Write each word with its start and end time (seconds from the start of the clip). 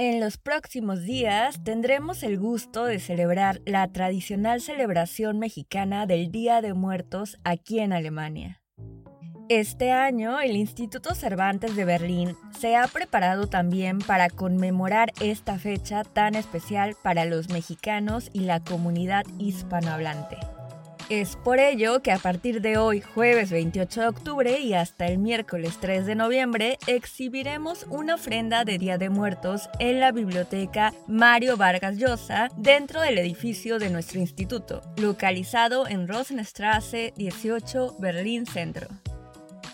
En 0.00 0.20
los 0.20 0.38
próximos 0.38 1.02
días 1.02 1.64
tendremos 1.64 2.22
el 2.22 2.38
gusto 2.38 2.84
de 2.84 3.00
celebrar 3.00 3.60
la 3.66 3.88
tradicional 3.88 4.60
celebración 4.60 5.40
mexicana 5.40 6.06
del 6.06 6.30
Día 6.30 6.62
de 6.62 6.72
Muertos 6.72 7.36
aquí 7.42 7.80
en 7.80 7.92
Alemania. 7.92 8.62
Este 9.48 9.90
año 9.90 10.38
el 10.38 10.54
Instituto 10.54 11.16
Cervantes 11.16 11.74
de 11.74 11.84
Berlín 11.84 12.36
se 12.56 12.76
ha 12.76 12.86
preparado 12.86 13.48
también 13.48 13.98
para 13.98 14.30
conmemorar 14.30 15.12
esta 15.20 15.58
fecha 15.58 16.04
tan 16.04 16.36
especial 16.36 16.94
para 17.02 17.24
los 17.24 17.48
mexicanos 17.48 18.30
y 18.32 18.42
la 18.42 18.62
comunidad 18.62 19.24
hispanohablante. 19.40 20.36
Es 21.08 21.36
por 21.36 21.58
ello 21.58 22.02
que 22.02 22.12
a 22.12 22.18
partir 22.18 22.60
de 22.60 22.76
hoy, 22.76 23.00
jueves 23.00 23.50
28 23.50 24.00
de 24.02 24.08
octubre 24.08 24.60
y 24.60 24.74
hasta 24.74 25.06
el 25.06 25.16
miércoles 25.16 25.78
3 25.80 26.04
de 26.04 26.14
noviembre, 26.14 26.76
exhibiremos 26.86 27.86
una 27.88 28.16
ofrenda 28.16 28.66
de 28.66 28.76
Día 28.76 28.98
de 28.98 29.08
Muertos 29.08 29.70
en 29.78 30.00
la 30.00 30.12
biblioteca 30.12 30.92
Mario 31.06 31.56
Vargas 31.56 31.96
Llosa 31.96 32.50
dentro 32.58 33.00
del 33.00 33.16
edificio 33.16 33.78
de 33.78 33.88
nuestro 33.88 34.20
instituto, 34.20 34.82
localizado 34.98 35.88
en 35.88 36.08
Rosenstraße 36.08 37.14
18, 37.16 37.96
Berlín 37.98 38.44
Centro. 38.44 38.88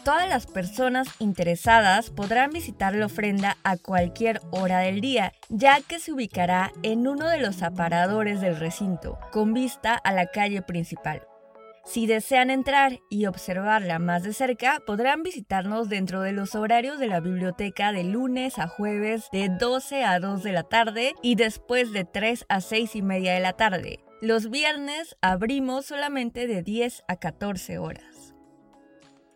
Todas 0.04 0.28
las 0.28 0.46
personas 0.46 1.08
interesadas 1.18 2.10
podrán 2.10 2.50
visitar 2.50 2.94
la 2.94 3.06
ofrenda 3.06 3.56
a 3.64 3.78
cualquier 3.78 4.42
hora 4.50 4.80
del 4.80 5.00
día, 5.00 5.32
ya 5.48 5.80
que 5.80 5.98
se 5.98 6.12
ubicará 6.12 6.72
en 6.82 7.08
uno 7.08 7.26
de 7.26 7.38
los 7.38 7.62
aparadores 7.62 8.42
del 8.42 8.58
recinto, 8.58 9.18
con 9.32 9.54
vista 9.54 9.94
a 9.94 10.12
la 10.12 10.26
calle 10.26 10.60
principal. 10.60 11.22
Si 11.86 12.06
desean 12.06 12.50
entrar 12.50 13.00
y 13.08 13.24
observarla 13.24 13.98
más 13.98 14.22
de 14.24 14.34
cerca, 14.34 14.82
podrán 14.86 15.22
visitarnos 15.22 15.88
dentro 15.88 16.20
de 16.20 16.32
los 16.32 16.54
horarios 16.54 16.98
de 16.98 17.06
la 17.06 17.20
biblioteca 17.20 17.90
de 17.92 18.04
lunes 18.04 18.58
a 18.58 18.68
jueves 18.68 19.28
de 19.32 19.48
12 19.48 20.04
a 20.04 20.20
2 20.20 20.42
de 20.42 20.52
la 20.52 20.64
tarde 20.64 21.14
y 21.22 21.36
después 21.36 21.92
de 21.92 22.04
3 22.04 22.44
a 22.50 22.60
6 22.60 22.96
y 22.96 23.02
media 23.02 23.32
de 23.32 23.40
la 23.40 23.54
tarde. 23.54 24.00
Los 24.20 24.50
viernes 24.50 25.16
abrimos 25.22 25.86
solamente 25.86 26.46
de 26.46 26.62
10 26.62 27.04
a 27.08 27.16
14 27.16 27.78
horas. 27.78 28.13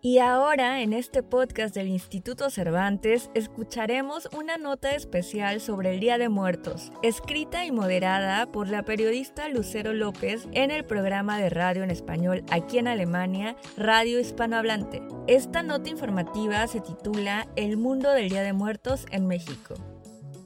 Y 0.00 0.18
ahora, 0.18 0.80
en 0.80 0.92
este 0.92 1.24
podcast 1.24 1.74
del 1.74 1.88
Instituto 1.88 2.50
Cervantes, 2.50 3.30
escucharemos 3.34 4.28
una 4.32 4.56
nota 4.56 4.92
especial 4.92 5.60
sobre 5.60 5.92
el 5.92 5.98
Día 5.98 6.18
de 6.18 6.28
Muertos, 6.28 6.92
escrita 7.02 7.64
y 7.64 7.72
moderada 7.72 8.46
por 8.46 8.68
la 8.68 8.84
periodista 8.84 9.48
Lucero 9.48 9.92
López 9.92 10.46
en 10.52 10.70
el 10.70 10.84
programa 10.84 11.36
de 11.38 11.50
radio 11.50 11.82
en 11.82 11.90
español 11.90 12.44
aquí 12.52 12.78
en 12.78 12.86
Alemania, 12.86 13.56
Radio 13.76 14.20
Hispanohablante. 14.20 15.02
Esta 15.26 15.64
nota 15.64 15.90
informativa 15.90 16.64
se 16.68 16.80
titula 16.80 17.48
El 17.56 17.76
mundo 17.76 18.12
del 18.12 18.28
Día 18.28 18.42
de 18.42 18.52
Muertos 18.52 19.04
en 19.10 19.26
México. 19.26 19.74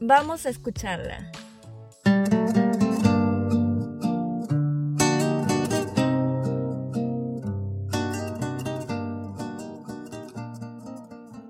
Vamos 0.00 0.46
a 0.46 0.48
escucharla. 0.48 1.30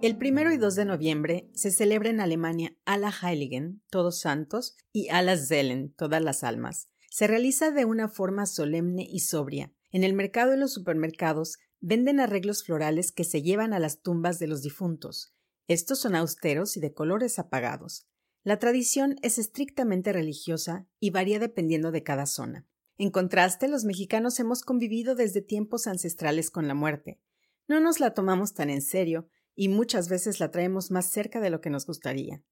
El 0.02 0.18
primero 0.18 0.52
y 0.52 0.56
2 0.56 0.74
de 0.74 0.84
noviembre 0.84 1.48
se 1.54 1.70
celebra 1.70 2.10
en 2.10 2.18
Alemania 2.18 2.76
Heiligen, 2.84 3.84
Todos 3.88 4.18
Santos, 4.18 4.76
y 4.92 5.06
Zellen, 5.36 5.94
Todas 5.94 6.20
las 6.20 6.42
Almas. 6.42 6.88
Se 7.08 7.28
realiza 7.28 7.70
de 7.70 7.84
una 7.84 8.08
forma 8.08 8.46
solemne 8.46 9.06
y 9.08 9.20
sobria. 9.20 9.72
En 9.92 10.02
el 10.02 10.12
mercado 10.12 10.54
y 10.54 10.58
los 10.58 10.72
supermercados 10.72 11.58
venden 11.78 12.18
arreglos 12.18 12.64
florales 12.64 13.12
que 13.12 13.22
se 13.22 13.42
llevan 13.42 13.72
a 13.72 13.78
las 13.78 14.02
tumbas 14.02 14.40
de 14.40 14.48
los 14.48 14.62
difuntos. 14.62 15.36
Estos 15.68 16.00
son 16.00 16.16
austeros 16.16 16.76
y 16.76 16.80
de 16.80 16.92
colores 16.92 17.38
apagados. 17.38 18.08
La 18.42 18.58
tradición 18.58 19.20
es 19.22 19.38
estrictamente 19.38 20.12
religiosa 20.12 20.88
y 20.98 21.10
varía 21.10 21.38
dependiendo 21.38 21.92
de 21.92 22.02
cada 22.02 22.26
zona. 22.26 22.66
En 22.98 23.12
contraste, 23.12 23.68
los 23.68 23.84
mexicanos 23.84 24.40
hemos 24.40 24.62
convivido 24.62 25.14
desde 25.14 25.42
tiempos 25.42 25.86
ancestrales 25.86 26.50
con 26.50 26.66
la 26.66 26.74
muerte. 26.74 27.20
No 27.68 27.78
nos 27.78 28.00
la 28.00 28.14
tomamos 28.14 28.52
tan 28.52 28.68
en 28.68 28.82
serio 28.82 29.28
y 29.54 29.68
muchas 29.68 30.08
veces 30.08 30.40
la 30.40 30.50
traemos 30.50 30.90
más 30.90 31.10
cerca 31.10 31.40
de 31.40 31.50
lo 31.50 31.60
que 31.60 31.70
nos 31.70 31.86
gustaría. 31.86 32.42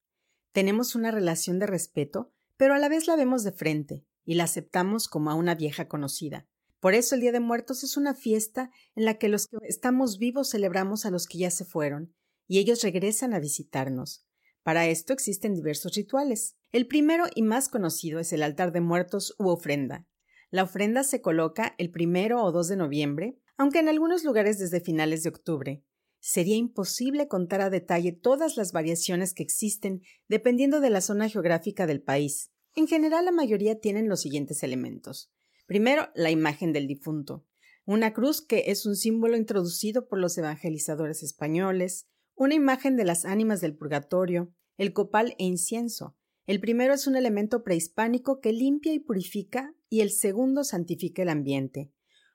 Tenemos 0.52 0.94
una 0.94 1.10
relación 1.10 1.58
de 1.58 1.66
respeto, 1.66 2.32
pero 2.56 2.74
a 2.74 2.78
la 2.78 2.88
vez 2.88 3.06
la 3.06 3.16
vemos 3.16 3.44
de 3.44 3.52
frente 3.52 4.04
y 4.24 4.34
la 4.34 4.44
aceptamos 4.44 5.08
como 5.08 5.30
a 5.30 5.34
una 5.34 5.54
vieja 5.54 5.88
conocida. 5.88 6.46
Por 6.80 6.94
eso 6.94 7.14
el 7.14 7.20
Día 7.20 7.32
de 7.32 7.40
Muertos 7.40 7.84
es 7.84 7.96
una 7.96 8.14
fiesta 8.14 8.70
en 8.94 9.04
la 9.04 9.18
que 9.18 9.28
los 9.28 9.46
que 9.46 9.58
estamos 9.62 10.18
vivos 10.18 10.50
celebramos 10.50 11.04
a 11.04 11.10
los 11.10 11.26
que 11.26 11.38
ya 11.38 11.50
se 11.50 11.64
fueron, 11.64 12.14
y 12.46 12.58
ellos 12.58 12.82
regresan 12.82 13.34
a 13.34 13.38
visitarnos. 13.38 14.26
Para 14.62 14.86
esto 14.86 15.12
existen 15.12 15.54
diversos 15.54 15.94
rituales. 15.94 16.56
El 16.72 16.86
primero 16.86 17.26
y 17.34 17.42
más 17.42 17.68
conocido 17.68 18.18
es 18.18 18.32
el 18.32 18.42
altar 18.42 18.72
de 18.72 18.80
muertos 18.80 19.34
u 19.38 19.48
ofrenda. 19.48 20.06
La 20.50 20.64
ofrenda 20.64 21.04
se 21.04 21.20
coloca 21.20 21.74
el 21.78 21.90
primero 21.90 22.42
o 22.42 22.50
2 22.50 22.68
de 22.68 22.76
noviembre, 22.76 23.38
aunque 23.56 23.78
en 23.78 23.88
algunos 23.88 24.24
lugares 24.24 24.58
desde 24.58 24.80
finales 24.80 25.22
de 25.22 25.28
octubre, 25.28 25.84
sería 26.20 26.56
imposible 26.56 27.28
contar 27.28 27.60
a 27.60 27.70
detalle 27.70 28.12
todas 28.12 28.56
las 28.56 28.72
variaciones 28.72 29.34
que 29.34 29.42
existen 29.42 30.02
dependiendo 30.28 30.80
de 30.80 30.90
la 30.90 31.00
zona 31.00 31.28
geográfica 31.28 31.86
del 31.86 32.02
país. 32.02 32.52
En 32.76 32.86
general, 32.86 33.24
la 33.24 33.32
mayoría 33.32 33.80
tienen 33.80 34.08
los 34.08 34.20
siguientes 34.20 34.62
elementos. 34.62 35.32
Primero, 35.66 36.08
la 36.14 36.30
imagen 36.30 36.72
del 36.72 36.86
difunto. 36.86 37.46
Una 37.84 38.12
cruz 38.12 38.42
que 38.42 38.64
es 38.66 38.86
un 38.86 38.94
símbolo 38.94 39.36
introducido 39.36 40.06
por 40.08 40.18
los 40.18 40.36
evangelizadores 40.38 41.22
españoles, 41.22 42.06
una 42.34 42.54
imagen 42.54 42.96
de 42.96 43.04
las 43.04 43.24
ánimas 43.24 43.60
del 43.60 43.76
purgatorio, 43.76 44.52
el 44.76 44.92
copal 44.92 45.34
e 45.38 45.44
incienso. 45.44 46.16
El 46.46 46.60
primero 46.60 46.94
es 46.94 47.06
un 47.06 47.16
elemento 47.16 47.62
prehispánico 47.62 48.40
que 48.40 48.52
limpia 48.52 48.92
y 48.92 48.98
purifica 48.98 49.74
y 49.88 50.00
el 50.00 50.10
segundo 50.10 50.64
santifica 50.64 51.22
el 51.22 51.28
ambiente. 51.28 51.92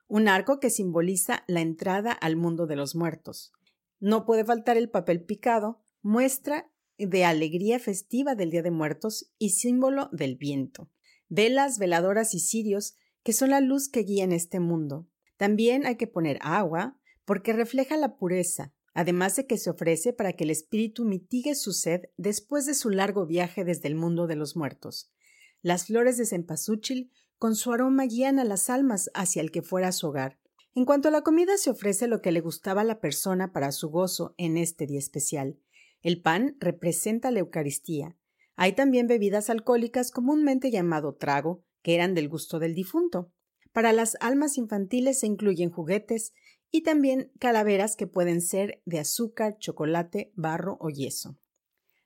Un 0.08 0.28
arco 0.28 0.60
que 0.60 0.70
simboliza 0.70 1.44
la 1.48 1.60
entrada 1.60 2.12
al 2.12 2.36
mundo 2.36 2.66
de 2.66 2.76
los 2.76 2.94
muertos. 2.94 3.52
No 3.98 4.24
puede 4.26 4.44
faltar 4.44 4.76
el 4.76 4.90
papel 4.90 5.24
picado, 5.24 5.80
muestra 6.02 6.70
de 6.98 7.24
alegría 7.24 7.78
festiva 7.78 8.34
del 8.34 8.50
Día 8.50 8.62
de 8.62 8.70
Muertos 8.70 9.32
y 9.38 9.50
símbolo 9.50 10.08
del 10.12 10.36
viento. 10.36 10.90
Velas, 11.28 11.78
veladoras 11.78 12.34
y 12.34 12.40
cirios, 12.40 12.94
que 13.22 13.32
son 13.32 13.50
la 13.50 13.60
luz 13.60 13.88
que 13.88 14.00
guía 14.00 14.24
en 14.24 14.32
este 14.32 14.60
mundo. 14.60 15.08
También 15.36 15.86
hay 15.86 15.96
que 15.96 16.06
poner 16.06 16.38
agua, 16.40 16.98
porque 17.24 17.52
refleja 17.52 17.96
la 17.96 18.16
pureza, 18.16 18.72
además 18.94 19.36
de 19.36 19.46
que 19.46 19.58
se 19.58 19.70
ofrece 19.70 20.12
para 20.12 20.32
que 20.32 20.44
el 20.44 20.50
espíritu 20.50 21.04
mitigue 21.04 21.54
su 21.54 21.72
sed 21.72 22.02
después 22.16 22.66
de 22.66 22.74
su 22.74 22.88
largo 22.88 23.26
viaje 23.26 23.64
desde 23.64 23.88
el 23.88 23.94
mundo 23.94 24.26
de 24.26 24.36
los 24.36 24.56
muertos. 24.56 25.12
Las 25.60 25.86
flores 25.86 26.16
de 26.16 26.24
cempasúchil 26.24 27.10
con 27.38 27.56
su 27.56 27.72
aroma 27.72 28.04
guían 28.04 28.38
a 28.38 28.44
las 28.44 28.70
almas 28.70 29.10
hacia 29.12 29.42
el 29.42 29.50
que 29.50 29.62
fuera 29.62 29.92
su 29.92 30.06
hogar, 30.06 30.38
en 30.76 30.84
cuanto 30.84 31.08
a 31.08 31.10
la 31.10 31.22
comida, 31.22 31.56
se 31.56 31.70
ofrece 31.70 32.06
lo 32.06 32.20
que 32.20 32.32
le 32.32 32.42
gustaba 32.42 32.82
a 32.82 32.84
la 32.84 33.00
persona 33.00 33.50
para 33.50 33.72
su 33.72 33.88
gozo 33.88 34.34
en 34.36 34.58
este 34.58 34.86
día 34.86 34.98
especial. 34.98 35.58
El 36.02 36.20
pan 36.20 36.54
representa 36.60 37.30
la 37.30 37.38
Eucaristía. 37.40 38.14
Hay 38.56 38.74
también 38.74 39.06
bebidas 39.06 39.48
alcohólicas 39.48 40.10
comúnmente 40.10 40.70
llamado 40.70 41.14
trago, 41.14 41.64
que 41.80 41.94
eran 41.94 42.12
del 42.12 42.28
gusto 42.28 42.58
del 42.58 42.74
difunto. 42.74 43.32
Para 43.72 43.94
las 43.94 44.18
almas 44.20 44.58
infantiles 44.58 45.20
se 45.20 45.26
incluyen 45.26 45.70
juguetes 45.70 46.34
y 46.70 46.82
también 46.82 47.32
calaveras 47.38 47.96
que 47.96 48.06
pueden 48.06 48.42
ser 48.42 48.82
de 48.84 48.98
azúcar, 48.98 49.56
chocolate, 49.58 50.30
barro 50.34 50.76
o 50.78 50.90
yeso. 50.90 51.38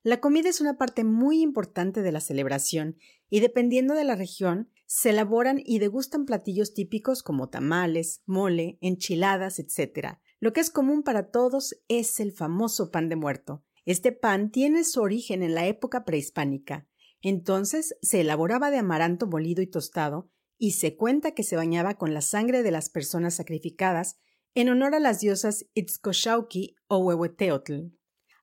La 0.05 0.21
comida 0.21 0.49
es 0.49 0.61
una 0.61 0.79
parte 0.79 1.03
muy 1.03 1.43
importante 1.43 2.03
de 2.03 2.13
la 2.13 2.21
celebración 2.21 2.99
y 3.29 3.41
dependiendo 3.41 3.95
de 3.95 4.05
la 4.05 4.15
región 4.15 4.71
se 4.93 5.11
elaboran 5.11 5.63
y 5.65 5.79
degustan 5.79 6.25
platillos 6.25 6.75
típicos 6.75 7.23
como 7.23 7.49
tamales, 7.49 8.23
mole, 8.27 8.77
enchiladas, 8.81 9.61
etc. 9.61 10.19
Lo 10.41 10.53
que 10.53 10.59
es 10.59 10.69
común 10.69 11.05
para 11.05 11.31
todos 11.31 11.77
es 11.87 12.19
el 12.19 12.33
famoso 12.33 12.91
pan 12.91 13.09
de 13.09 13.15
muerto. 13.15 13.65
Este 13.85 14.11
pan 14.11 14.51
tiene 14.51 14.83
su 14.83 15.01
origen 15.01 15.45
en 15.45 15.55
la 15.55 15.69
época 15.69 16.05
prehispánica. 16.05 16.89
Entonces 17.23 17.95
se 18.03 18.23
elaboraba 18.23 18.73
de 18.73 18.79
amaranto 18.79 19.29
molido 19.29 19.63
y 19.63 19.69
tostado, 19.69 20.29
y 20.59 20.73
se 20.73 20.97
cuenta 20.97 21.35
que 21.35 21.45
se 21.45 21.55
bañaba 21.55 21.95
con 21.95 22.13
la 22.13 22.21
sangre 22.21 22.65
de 22.65 22.73
las 22.73 22.91
personas 22.91 23.35
sacrificadas 23.35 24.17
en 24.57 24.71
honor 24.71 24.97
a 24.97 25.01
las 25.01 25.21
diosas 25.21 25.67
Itzcochauqui 25.73 26.75
o 26.89 26.99
Huehueteotl. 26.99 27.93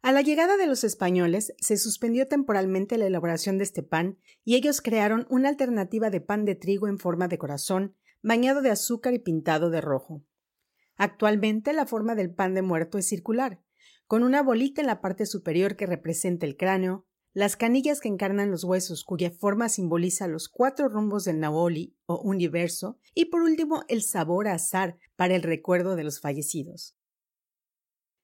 A 0.01 0.11
la 0.11 0.21
llegada 0.21 0.57
de 0.57 0.67
los 0.67 0.83
españoles 0.83 1.53
se 1.59 1.77
suspendió 1.77 2.27
temporalmente 2.27 2.97
la 2.97 3.07
elaboración 3.07 3.57
de 3.57 3.63
este 3.63 3.83
pan 3.83 4.17
y 4.45 4.55
ellos 4.55 4.81
crearon 4.81 5.25
una 5.29 5.49
alternativa 5.49 6.09
de 6.09 6.21
pan 6.21 6.45
de 6.45 6.55
trigo 6.55 6.87
en 6.87 6.99
forma 6.99 7.27
de 7.27 7.37
corazón, 7.37 7.95
bañado 8.21 8.61
de 8.61 8.69
azúcar 8.69 9.13
y 9.13 9.19
pintado 9.19 9.69
de 9.69 9.81
rojo. 9.81 10.23
Actualmente 10.95 11.73
la 11.73 11.85
forma 11.85 12.15
del 12.15 12.33
pan 12.33 12.53
de 12.53 12.61
muerto 12.61 12.97
es 12.97 13.07
circular, 13.07 13.61
con 14.07 14.23
una 14.23 14.41
bolita 14.41 14.81
en 14.81 14.87
la 14.87 15.01
parte 15.01 15.25
superior 15.25 15.75
que 15.75 15.85
representa 15.85 16.45
el 16.45 16.57
cráneo, 16.57 17.05
las 17.33 17.55
canillas 17.55 17.99
que 17.99 18.07
encarnan 18.07 18.49
los 18.49 18.63
huesos 18.63 19.03
cuya 19.03 19.29
forma 19.29 19.69
simboliza 19.69 20.27
los 20.27 20.49
cuatro 20.49 20.89
rumbos 20.89 21.25
del 21.25 21.39
Naoli 21.39 21.95
o 22.05 22.19
universo 22.19 22.97
y 23.13 23.25
por 23.25 23.41
último 23.41 23.83
el 23.89 24.01
sabor 24.01 24.47
a 24.47 24.53
azar 24.53 24.97
para 25.15 25.35
el 25.35 25.43
recuerdo 25.43 25.95
de 25.95 26.03
los 26.03 26.19
fallecidos. 26.19 26.97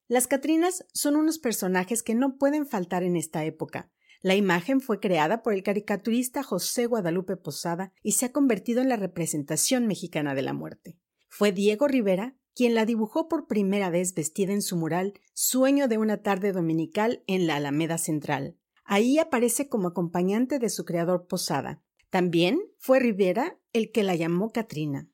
Las 0.07 0.27
Catrinas 0.27 0.85
son 0.94 1.15
unos 1.15 1.39
personajes 1.39 2.03
que 2.03 2.15
no 2.15 2.38
pueden 2.38 2.67
faltar 2.67 3.03
en 3.03 3.15
esta 3.15 3.45
época. 3.45 3.91
La 4.21 4.35
imagen 4.35 4.81
fue 4.81 5.00
creada 5.00 5.44
por 5.44 5.53
el 5.53 5.63
caricaturista 5.63 6.44
José 6.44 6.85
Guadalupe 6.85 7.35
Posada 7.35 7.94
y 8.01 8.13
se 8.13 8.25
ha 8.25 8.31
convertido 8.31 8.81
en 8.81 8.89
la 8.89 8.95
representación 8.95 9.88
mexicana 9.88 10.35
de 10.35 10.41
la 10.41 10.53
muerte. 10.53 10.97
Fue 11.29 11.51
Diego 11.51 11.88
Rivera 11.88 12.38
quien 12.55 12.75
la 12.75 12.85
dibujó 12.85 13.27
por 13.27 13.47
primera 13.47 13.89
vez 13.89 14.13
vestida 14.13 14.53
en 14.53 14.61
su 14.61 14.77
mural 14.77 15.13
Sueño 15.33 15.88
de 15.88 15.97
una 15.97 16.21
tarde 16.21 16.51
dominical 16.51 17.23
en 17.27 17.47
la 17.47 17.56
Alameda 17.56 17.97
Central. 17.97 18.57
Ahí 18.85 19.17
aparece 19.17 19.69
como 19.69 19.88
acompañante 19.88 20.59
de 20.59 20.69
su 20.69 20.85
creador 20.85 21.25
Posada. 21.27 21.81
También 22.09 22.61
fue 22.77 22.99
Rivera 22.99 23.59
el 23.71 23.91
que 23.91 24.03
la 24.03 24.15
llamó 24.15 24.51
Katrina. 24.51 25.09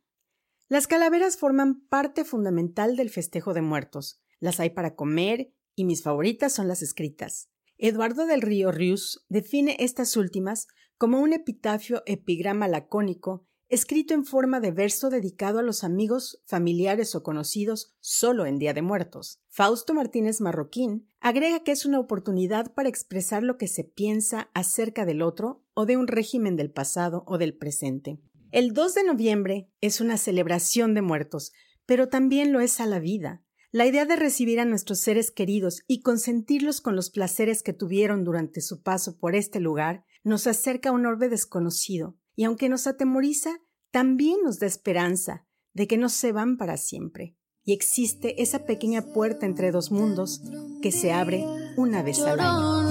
Las 0.67 0.85
calaveras 0.85 1.37
forman 1.37 1.81
parte 1.87 2.25
fundamental 2.25 2.95
del 2.95 3.09
festejo 3.09 3.53
de 3.53 3.61
muertos. 3.61 4.21
Las 4.39 4.59
hay 4.59 4.69
para 4.69 4.95
comer 4.95 5.53
y 5.75 5.85
mis 5.85 6.03
favoritas 6.03 6.53
son 6.53 6.67
las 6.67 6.81
escritas. 6.81 7.49
Eduardo 7.77 8.25
del 8.25 8.41
Río 8.41 8.71
Rius 8.71 9.25
define 9.29 9.77
estas 9.79 10.17
últimas 10.17 10.67
como 10.97 11.19
un 11.21 11.33
epitafio 11.33 12.03
epigrama 12.05 12.67
lacónico 12.67 13.45
escrito 13.69 14.15
en 14.15 14.25
forma 14.25 14.59
de 14.59 14.71
verso 14.71 15.11
dedicado 15.11 15.59
a 15.59 15.61
los 15.61 15.83
amigos, 15.83 16.41
familiares 16.45 17.13
o 17.13 17.21
conocidos 17.21 17.93
solo 17.99 18.47
en 18.47 18.57
Día 18.57 18.73
de 18.73 18.81
Muertos. 18.81 19.41
Fausto 19.47 19.93
Martínez 19.93 20.41
Marroquín 20.41 21.07
agrega 21.19 21.63
que 21.63 21.71
es 21.71 21.85
una 21.85 21.99
oportunidad 21.99 22.73
para 22.73 22.89
expresar 22.89 23.43
lo 23.43 23.57
que 23.57 23.67
se 23.67 23.83
piensa 23.83 24.49
acerca 24.55 25.05
del 25.05 25.21
otro 25.21 25.63
o 25.75 25.85
de 25.85 25.97
un 25.97 26.07
régimen 26.07 26.55
del 26.55 26.71
pasado 26.71 27.23
o 27.27 27.37
del 27.37 27.55
presente. 27.55 28.19
El 28.51 28.73
2 28.73 28.95
de 28.95 29.03
noviembre 29.03 29.71
es 29.81 30.01
una 30.01 30.17
celebración 30.17 30.95
de 30.95 31.03
muertos, 31.03 31.51
pero 31.85 32.09
también 32.09 32.51
lo 32.51 32.61
es 32.61 32.79
a 32.79 32.87
la 32.87 32.99
vida. 32.99 33.43
La 33.71 33.85
idea 33.85 34.05
de 34.05 34.15
recibir 34.15 34.59
a 34.59 34.65
nuestros 34.65 34.99
seres 34.99 35.29
queridos 35.29 35.83
y 35.85 36.01
consentirlos 36.01 36.81
con 36.81 36.95
los 36.95 37.11
placeres 37.11 37.61
que 37.61 37.71
tuvieron 37.71 38.23
durante 38.23 38.61
su 38.61 38.81
paso 38.81 39.19
por 39.19 39.35
este 39.35 39.59
lugar 39.59 40.05
nos 40.23 40.47
acerca 40.47 40.89
a 40.89 40.91
un 40.91 41.05
orbe 41.05 41.29
desconocido, 41.29 42.17
y 42.35 42.45
aunque 42.45 42.67
nos 42.67 42.87
atemoriza, 42.87 43.59
también 43.91 44.37
nos 44.43 44.57
da 44.57 44.65
esperanza 44.65 45.45
de 45.73 45.87
que 45.87 45.97
no 45.97 46.09
se 46.09 46.31
van 46.31 46.57
para 46.57 46.77
siempre. 46.77 47.35
Y 47.63 47.73
existe 47.73 48.41
esa 48.41 48.65
pequeña 48.65 49.13
puerta 49.13 49.45
entre 49.45 49.69
dos 49.69 49.91
mundos 49.91 50.41
que 50.81 50.91
se 50.91 51.11
abre 51.11 51.45
una 51.77 52.01
vez 52.01 52.19
al 52.21 52.39
año. 52.39 52.89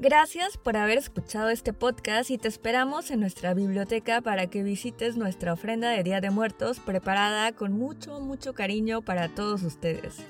Gracias 0.00 0.56
por 0.56 0.76
haber 0.76 0.96
escuchado 0.96 1.48
este 1.48 1.72
podcast 1.72 2.30
y 2.30 2.38
te 2.38 2.46
esperamos 2.46 3.10
en 3.10 3.18
nuestra 3.18 3.52
biblioteca 3.52 4.20
para 4.20 4.46
que 4.46 4.62
visites 4.62 5.16
nuestra 5.16 5.52
ofrenda 5.52 5.90
de 5.90 6.04
Día 6.04 6.20
de 6.20 6.30
Muertos 6.30 6.78
preparada 6.78 7.50
con 7.50 7.72
mucho, 7.72 8.20
mucho 8.20 8.54
cariño 8.54 9.02
para 9.02 9.34
todos 9.34 9.64
ustedes. 9.64 10.24